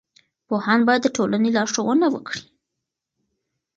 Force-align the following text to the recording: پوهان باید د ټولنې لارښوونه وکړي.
پوهان 0.47 0.79
باید 0.87 1.01
د 1.03 1.07
ټولنې 1.15 1.49
لارښوونه 1.57 2.05
وکړي. 2.11 2.43